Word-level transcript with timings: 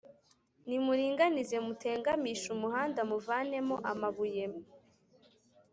nimuringanize, 0.67 1.55
mutegamishe 1.67 2.47
umuhanda, 2.55 2.99
muvanemo 3.09 3.75
amabuye, 3.91 4.45